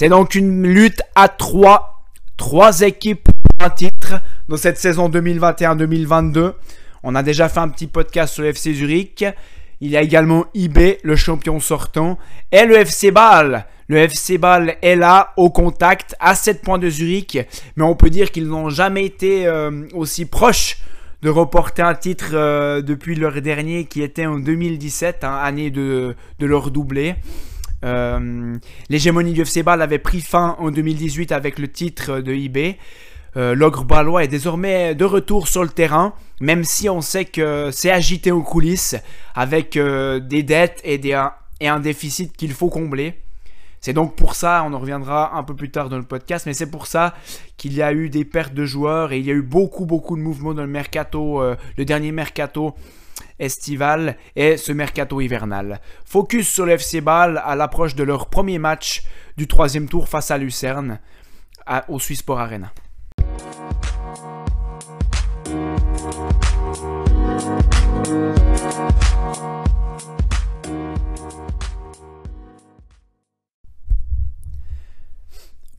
[0.00, 2.06] C'est donc une lutte à trois,
[2.38, 4.14] trois équipes pour un titre
[4.48, 6.54] dans cette saison 2021-2022.
[7.02, 9.26] On a déjà fait un petit podcast sur le FC Zurich.
[9.82, 12.16] Il y a également IB, le champion sortant,
[12.50, 13.66] et le FC Bâle.
[13.88, 17.38] Le FC Bâle est là, au contact, à 7 points de Zurich,
[17.76, 20.78] mais on peut dire qu'ils n'ont jamais été euh, aussi proches
[21.20, 26.14] de reporter un titre euh, depuis leur dernier qui était en 2017, hein, année de,
[26.40, 27.16] leur doublé.
[27.84, 28.56] Euh,
[28.88, 32.76] l'hégémonie du FC Bâle avait pris fin en 2018 avec le titre de IB.
[33.36, 37.70] Euh, l'ogre balois est désormais de retour sur le terrain, même si on sait que
[37.72, 38.96] c'est agité aux coulisses,
[39.34, 41.00] avec euh, des dettes et,
[41.60, 43.14] et un déficit qu'il faut combler.
[43.80, 46.52] C'est donc pour ça, on en reviendra un peu plus tard dans le podcast, mais
[46.52, 47.14] c'est pour ça
[47.56, 50.16] qu'il y a eu des pertes de joueurs et il y a eu beaucoup, beaucoup
[50.16, 51.42] de mouvements dans le mercato,
[51.78, 52.74] le dernier mercato
[53.40, 55.80] estival et ce mercato hivernal.
[56.04, 59.02] Focus sur le FC à l'approche de leur premier match
[59.36, 61.00] du troisième tour face à Lucerne
[61.88, 62.72] au Swiss Sport Arena.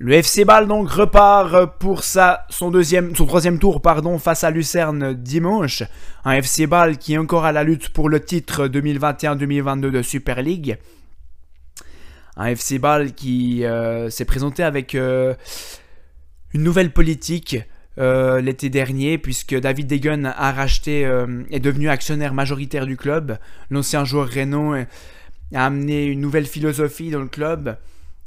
[0.03, 5.83] Le FC Bâle donc repart pour sa, son, troisième tour pardon, face à Lucerne dimanche.
[6.25, 10.41] Un FC Bâle qui est encore à la lutte pour le titre 2021-2022 de Super
[10.41, 10.79] League.
[12.35, 15.35] Un FC Bâle qui euh, s'est présenté avec euh,
[16.55, 17.59] une nouvelle politique
[17.99, 23.37] euh, l'été dernier, puisque David Degen a est devenu actionnaire majoritaire du club.
[23.69, 27.77] L'ancien joueur Renault a amené une nouvelle philosophie dans le club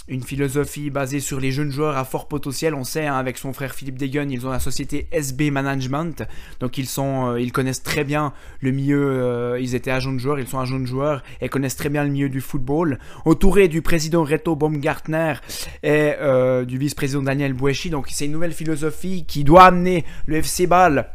[0.07, 2.75] une philosophie basée sur les jeunes joueurs à fort potentiel.
[2.75, 6.25] On sait, hein, avec son frère Philippe Degen, ils ont la société SB Management.
[6.61, 9.03] Donc ils, sont, euh, ils connaissent très bien le milieu.
[9.03, 12.05] Euh, ils étaient agents de joueurs, ils sont agents de joueurs et connaissent très bien
[12.05, 12.99] le milieu du football.
[13.25, 15.35] Entouré du président Reto Baumgartner
[15.83, 17.89] et euh, du vice-président Daniel Bouechi.
[17.89, 21.09] Donc c'est une nouvelle philosophie qui doit amener le FC Bâle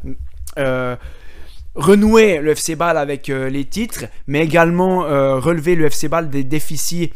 [1.76, 5.00] renouer le FC Bâle avec les titres, mais également
[5.40, 7.12] relever le FC Bâle des déficits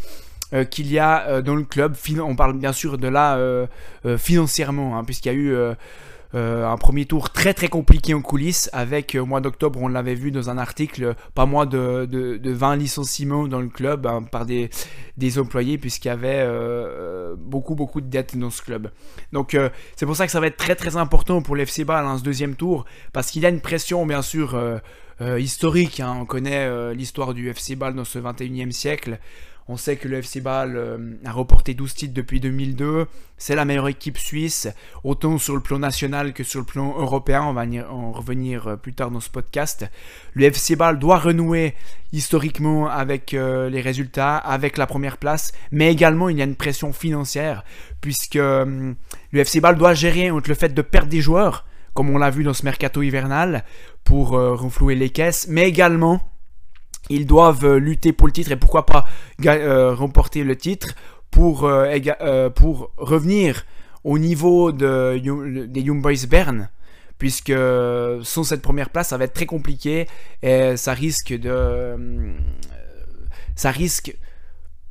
[0.54, 1.96] euh, qu'il y a euh, dans le club.
[2.22, 3.66] On parle bien sûr de là euh,
[4.18, 5.56] financièrement, hein, puisqu'il y a eu
[6.36, 10.32] un premier tour très très compliqué en coulisses avec au mois d'octobre on l'avait vu
[10.32, 14.72] dans un article pas moins de, de, 20 licenciements dans le club hein, par des,
[15.16, 16.44] des employés puisqu'il y avait
[17.38, 18.90] beaucoup beaucoup de dettes dans ce club.
[19.32, 19.56] Donc
[19.96, 22.24] c'est pour ça que ça va être très très important pour l'FC Bâle hein, ce
[22.24, 24.60] deuxième tour parce qu'il y a une pression bien sûr
[25.38, 29.20] historique on connaît l'histoire du FC Bâle dans ce 21e siècle
[29.68, 33.08] on sait que le FC Bâle euh, a reporté 12 titres depuis 2002.
[33.38, 34.68] C'est la meilleure équipe suisse,
[35.04, 37.44] autant sur le plan national que sur le plan européen.
[37.44, 39.86] On va en revenir euh, plus tard dans ce podcast.
[40.34, 41.76] Le FC Bâle doit renouer
[42.12, 46.56] historiquement avec euh, les résultats, avec la première place, mais également il y a une
[46.56, 47.64] pression financière,
[48.02, 48.96] puisque le
[49.34, 52.44] FC Bâle doit gérer entre le fait de perdre des joueurs, comme on l'a vu
[52.44, 53.64] dans ce mercato hivernal,
[54.04, 56.33] pour renflouer les caisses, mais également
[57.10, 59.06] ils doivent euh, lutter pour le titre et pourquoi pas
[59.46, 60.96] euh, remporter le titre
[61.32, 63.66] pour, euh, pour revenir
[64.04, 65.18] au niveau de,
[65.66, 66.70] des Young Boys Bern
[67.18, 67.54] puisque
[68.24, 70.08] sans cette première place ça va être très compliqué
[70.42, 71.96] et ça risque de
[73.56, 74.16] ça risque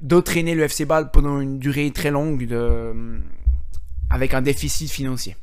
[0.01, 2.49] d'entraîner le FC Ball pendant une durée très longue
[4.11, 5.37] avec un déficit financier.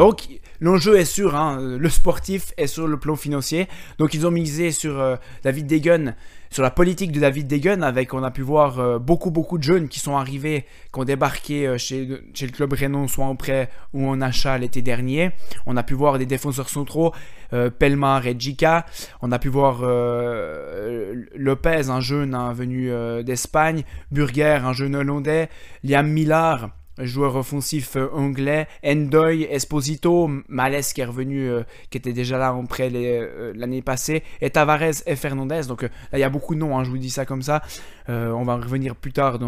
[0.00, 0.28] Donc,
[0.62, 3.68] l'enjeu est sûr, hein, le sportif est sur le plan financier.
[3.98, 6.14] Donc, ils ont misé sur euh, David Degen,
[6.50, 9.62] sur la politique de David Degen, avec, on a pu voir euh, beaucoup, beaucoup de
[9.62, 13.68] jeunes qui sont arrivés, qui ont débarqué euh, chez, le club Renon, soit en prêt
[13.92, 15.32] ou en achat l'été dernier.
[15.66, 17.12] On a pu voir des défenseurs centraux,
[17.78, 18.86] Pelmar et Jika.
[19.20, 19.82] On a pu voir
[21.34, 22.90] Lopez, un jeune hein, venu
[23.22, 25.50] d'Espagne, Burger, un jeune hollandais,
[25.84, 26.70] Liam Millard
[27.04, 32.54] joueur offensif euh, anglais, Endoy, Esposito, Males qui est revenu, euh, qui était déjà là
[32.54, 35.62] en prêt euh, l'année passée, et Tavares et Fernandez.
[35.68, 37.62] Donc là, il y a beaucoup de noms, hein, je vous dis ça comme ça.
[38.08, 39.38] on va revenir plus tard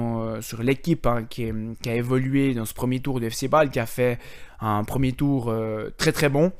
[0.40, 1.50] sur l'équipe hein, qui,
[1.86, 4.18] a évolué dans ce premier tour de FC Ball, qui a fait
[4.60, 5.52] un premier tour
[5.96, 6.52] très très bon.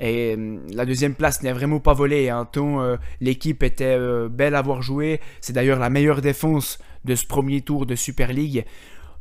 [0.00, 0.36] Et
[0.72, 2.28] la deuxième place n'est vraiment pas volée.
[2.28, 2.48] Hein.
[3.20, 3.96] l'équipe était
[4.28, 5.20] belle à voir jouer.
[5.40, 8.64] C'est d'ailleurs la meilleure défense de ce premier tour de Super League.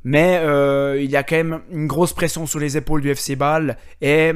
[0.03, 3.35] Mais euh, il y a quand même une grosse pression sur les épaules du FC
[3.35, 4.31] Bâle et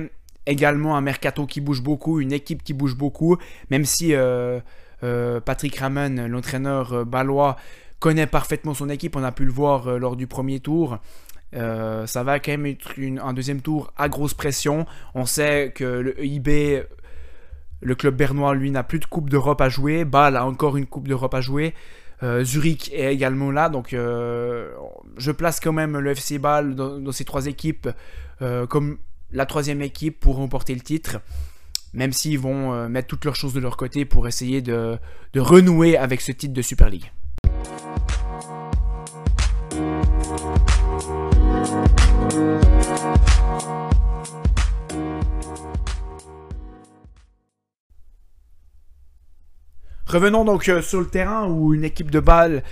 [0.45, 3.37] également un mercato qui bouge beaucoup, une équipe qui bouge beaucoup,
[3.69, 4.59] même si euh,
[5.03, 7.57] euh, Patrick Ramen, l'entraîneur balois,
[7.99, 10.99] connaît parfaitement son équipe, on a pu le voir lors du premier tour.
[11.51, 14.85] ça va quand même être un deuxième tour à grosse pression.
[15.15, 16.85] On sait que le EIB,
[17.81, 20.05] le club bernois, lui, n'a plus de Coupe d'Europe à jouer.
[20.05, 21.73] Bâle a encore une Coupe d'Europe à jouer.
[22.21, 27.45] Zurich est également là, donc je place quand même le FC Bâle dans, ces trois
[27.45, 27.89] équipes
[28.69, 28.97] comme
[29.31, 31.21] la troisième équipe pour remporter le titre,
[31.93, 34.99] même s'ils vont mettre toutes leurs choses de leur côté pour essayer de
[35.35, 37.11] renouer avec ce titre de Super League.
[50.07, 52.63] Revenons donc euh, sur le terrain où une équipe de balle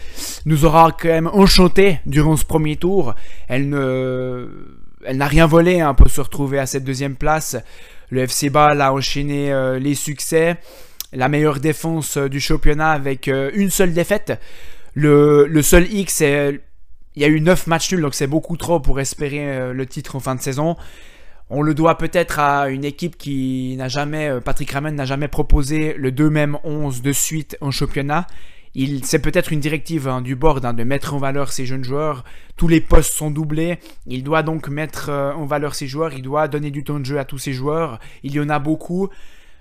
[0.46, 3.14] nous aura quand même enchanté durant ce premier tour.
[3.50, 7.58] Elle n'a rien volé hein, pour se retrouver à cette deuxième place.
[8.10, 10.56] Le FC Bâle a enchaîné euh, les succès,
[11.12, 14.40] la meilleure défense euh, du championnat avec une seule défaite.
[14.94, 16.62] Le, le seul X, il
[17.18, 20.22] y a eu 9 matchs nuls, donc c'est beaucoup trop pour espérer le titre en
[20.22, 20.78] fin de saison.
[21.50, 25.28] On le doit peut-être à une équipe qui n'a jamais, euh, Patrick Ramen n'a jamais
[25.28, 28.26] proposé le 2 même 11 de suite en championnat.
[29.04, 32.26] C'est peut-être une directive hein, du board hein, de mettre en valeur ses jeunes joueurs.
[32.58, 33.78] Tous les postes sont doublés.
[34.08, 36.14] Il doit donc mettre euh, en valeur ses joueurs.
[36.14, 38.00] Il doit donner du temps de jeu à tous ses joueurs.
[38.24, 39.10] Il y en a beaucoup.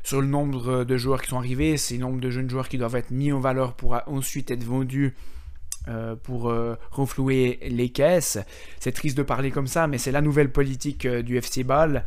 [0.02, 2.76] Sur le nombre de joueurs qui sont arrivés, c'est le nombre de jeunes joueurs qui
[2.76, 5.14] doivent être mis en valeur pour ensuite être vendus
[5.86, 8.38] euh, pour euh, renflouer les caisses.
[8.80, 12.04] C'est triste de parler comme ça, mais c'est la nouvelle politique euh, du FC Ball.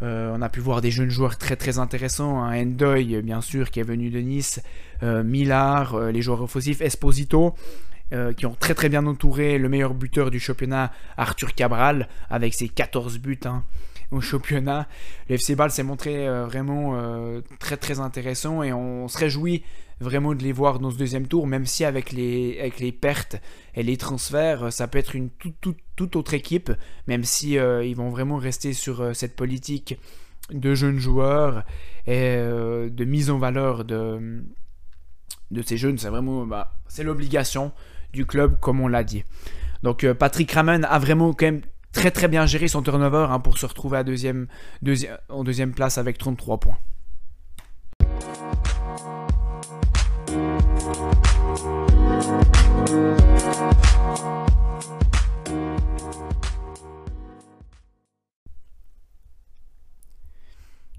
[0.00, 2.56] on a pu voir des jeunes joueurs très très intéressants, hein.
[2.56, 4.62] Endoy bien sûr qui est venu de Nice,
[5.02, 7.54] Millard, les joueurs offensifs, Esposito,
[8.36, 12.68] qui ont très très bien entouré le meilleur buteur du championnat, Arthur Cabral, avec ses
[12.68, 13.64] 14 buts hein,
[14.10, 14.88] au championnat.
[15.28, 16.98] Le FC Ball s'est montré vraiment
[17.58, 19.62] très très intéressant et on se réjouit
[20.00, 23.36] vraiment de les voir dans ce deuxième tour, même si avec les, avec les pertes
[23.74, 26.70] et les transferts, ça peut être une toute, autre équipe,
[27.06, 29.98] même si euh, ils vont vraiment rester sur euh, cette politique
[30.50, 31.64] de jeunes joueurs
[32.06, 34.44] et euh, de mise en valeur de,
[35.50, 35.98] de ces jeunes.
[35.98, 37.72] C'est vraiment bah, l'obligation
[38.12, 39.24] du club, comme on l'a dit.
[39.82, 41.62] Donc Patrick Ramen a vraiment quand même
[41.96, 44.48] très très bien géré son turnover hein, pour se retrouver à deuxième,
[45.30, 46.76] en deuxième place avec 33 points.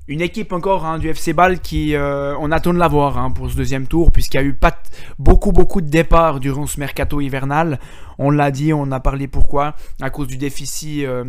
[0.08, 3.30] Une équipe encore hein, du FC Ball qui, euh, on attend de la voir hein,
[3.32, 4.82] pour ce deuxième tour, puisqu'il y a eu pas
[5.20, 7.80] beaucoup, beaucoup de départs durant ce mercato hivernal.
[8.18, 11.26] On l'a dit, on a parlé pourquoi, à cause du déficit euh,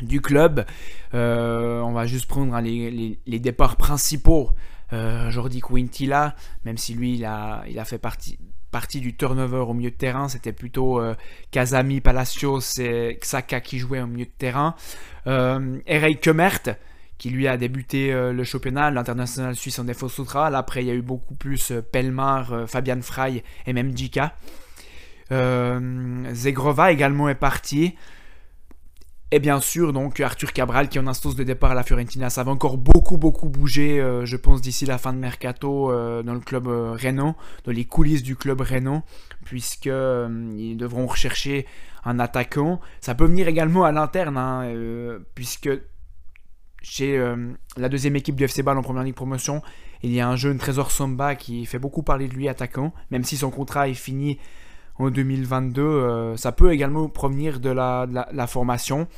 [0.00, 0.64] du club.
[1.12, 4.50] Euh, on va juste prendre hein, les, départs principaux.
[5.30, 8.38] Jordi Quintilla, même si lui, il a, fait partie,
[9.00, 11.00] du turnover au milieu de terrain, c'était plutôt
[11.50, 14.76] Kazami, Palacios et Xhaka qui jouaient au milieu de terrain.
[15.26, 16.76] Euh, Erei Kemert,
[17.18, 20.54] qui lui a débuté euh, le championnat, l'international suisse en défense centrale.
[20.54, 24.36] Après, il y a eu beaucoup plus euh, Pelmar, euh, Fabian Frey et même Djika.
[25.30, 27.94] Zegrova également est parti.
[29.30, 32.30] Et bien sûr, donc Arthur Cabral qui est en instance de départ à la Fiorentina.
[32.30, 35.90] Ça va encore beaucoup, beaucoup bouger, je pense, d'ici la fin de mercato
[36.22, 39.02] dans le club Renault, dans les coulisses du club Renault,
[39.44, 41.66] puisqu'ils devront rechercher
[42.04, 42.80] un attaquant.
[43.00, 44.68] Ça peut venir également à l'interne, hein,
[45.34, 45.70] puisque
[46.84, 47.36] chez euh,
[47.78, 49.62] la deuxième équipe du FC Ball en première ligue promotion,
[50.02, 53.24] il y a un jeune Trésor Samba qui fait beaucoup parler de lui attaquant, même
[53.24, 54.38] si son contrat est fini
[54.98, 55.82] en 2022.
[55.82, 59.08] Euh, ça peut également provenir de la, formation.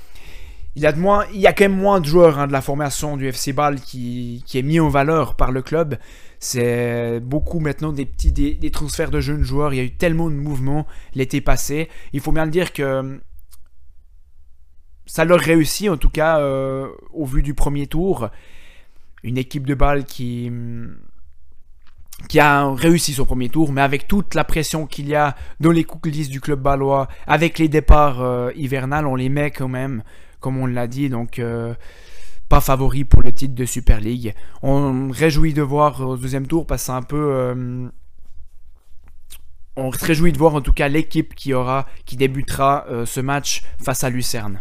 [0.76, 2.52] Il y, a de moins, il y a quand même moins de joueurs hein, de
[2.52, 5.98] la formation du FC Ball qui, est mis en valeur par le club.
[6.38, 9.74] C'est beaucoup maintenant des petits des, transferts de jeunes joueurs.
[9.74, 11.88] Il y a eu tellement de mouvements l'été passé.
[12.12, 13.18] Il faut bien le dire que
[15.06, 18.28] ça leur réussit, en tout cas, euh, au vu du premier tour.
[19.22, 20.50] Une équipe de balle qui,
[22.38, 25.84] a réussi son premier tour, mais avec toute la pression qu'il y a dans les
[25.84, 30.02] coulisses du club balois, avec les départs euh, hivernales, on les met quand même,
[30.40, 31.74] comme on l'a dit, donc euh,
[32.48, 34.34] pas favori pour le titre de Super League.
[34.62, 37.90] On réjouit de voir au deuxième tour, parce que c'est un peu
[39.78, 44.10] on se réjouit de voir en tout cas l'équipe qui débutera ce match face à
[44.10, 44.60] Lucerne.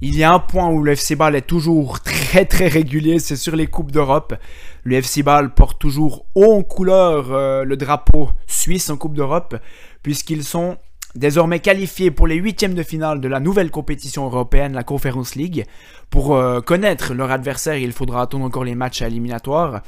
[0.00, 3.36] Il y a un point où le FC Ball est toujours très très régulier, c'est
[3.36, 4.34] sur les Coupes d'Europe.
[4.82, 9.56] Le FC Ball porte toujours haut en couleur euh, le drapeau suisse en Coupe d'Europe,
[10.02, 10.76] puisqu'ils sont
[11.14, 15.64] désormais qualifiés pour les huitièmes de finale de la nouvelle compétition européenne, la Conference League.
[16.10, 19.82] Pour euh, connaître leur adversaire, il faudra attendre encore les matchs éliminatoires.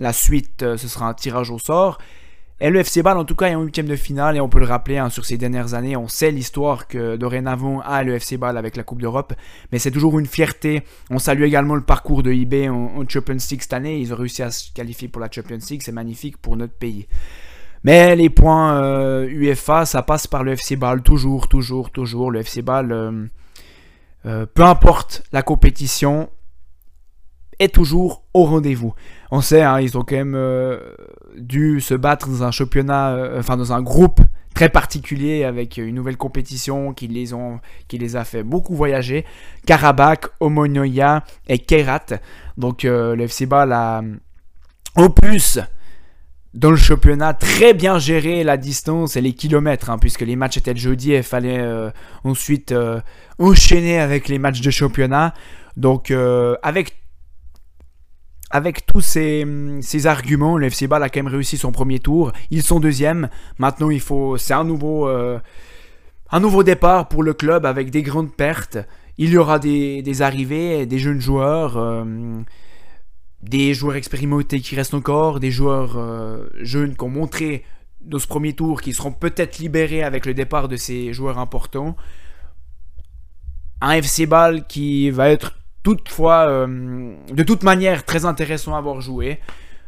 [0.00, 1.98] La suite, euh, ce sera un tirage au sort.
[2.64, 4.36] Et le FC Ball, en tout cas, est en huitième de finale.
[4.36, 7.80] Et on peut le rappeler, hein, sur ces dernières années, on sait l'histoire que dorénavant
[7.80, 9.34] a le FC Ball avec la Coupe d'Europe.
[9.72, 10.84] Mais c'est toujours une fierté.
[11.10, 13.98] On salue également le parcours de eBay en, Champions League cette année.
[13.98, 15.82] Ils ont réussi à se qualifier pour la Champions League.
[15.84, 17.08] C'est magnifique pour notre pays.
[17.82, 21.02] Mais les points euh, UEFA, ça passe par le FC Ball.
[21.02, 22.30] Toujours, toujours, toujours.
[22.30, 23.26] Le FC Ball, euh,
[24.24, 26.30] euh, peu importe la compétition,
[27.68, 28.94] toujours au rendez-vous.
[29.30, 30.78] On sait, hein, ils ont quand même euh,
[31.36, 34.20] dû se battre dans un championnat, euh, enfin dans un groupe
[34.54, 39.24] très particulier avec une nouvelle compétition qui les, ont, qui les a fait beaucoup voyager.
[39.66, 42.06] Karabakh, Omonoya et Kerat.
[42.58, 44.02] Donc euh, le FC Ball a
[44.96, 45.58] en plus
[46.52, 50.58] dans le championnat très bien géré la distance et les kilomètres, hein, puisque les matchs
[50.58, 51.66] étaient le jeudi et fallait
[52.24, 52.74] ensuite
[53.38, 55.32] enchaîner avec les matchs de championnat.
[55.78, 56.12] Donc
[56.62, 57.01] avec
[58.52, 59.46] avec tous ces,
[59.80, 62.32] ces, arguments, le FC Ball a quand même réussi son premier tour.
[62.50, 63.30] Ils sont deuxième.
[63.58, 65.38] Maintenant, il faut, c'est un nouveau, euh,
[66.30, 68.78] un nouveau départ pour le club avec des grandes pertes.
[69.16, 72.04] Il y aura des, arrivées, des jeunes joueurs, euh,
[73.42, 77.64] des joueurs expérimentés qui restent encore, des joueurs euh, jeunes qui ont montré
[78.02, 81.96] dans ce premier tour, qui seront peut-être libérés avec le départ de ces joueurs importants.
[83.80, 89.00] Un FC Ball qui va être toutefois, euh, de toute manière, très intéressant à voir
[89.00, 89.40] jouer.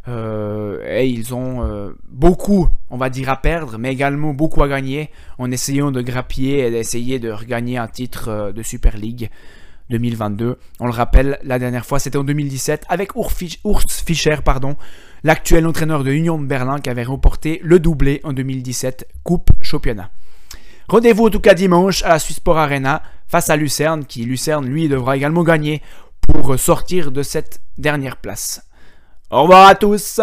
[0.07, 4.69] Euh, et ils ont euh, beaucoup, on va dire, à perdre, mais également beaucoup à
[4.69, 9.31] gagner en essayant de grappiller et d'essayer de regagner un titre de Super League
[9.91, 10.59] 2022.
[10.81, 13.33] On le rappelle, la dernière fois, c'était en 2017 avec Urs
[13.89, 14.77] Fischer, pardon,
[15.23, 20.11] l'actuel entraîneur de Union de Berlin qui avait remporté le doublé en 2017 Coupe Championnat.
[20.89, 23.03] Rendez-vous en tout cas dimanche à la Sport Arena
[23.35, 25.83] face à Lucerne, qui Lucerne lui devra également gagner
[26.21, 28.62] pour sortir de cette dernière place.
[29.29, 30.21] Au revoir à tous